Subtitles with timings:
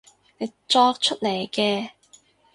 [0.39, 1.91] 你作出嚟嘅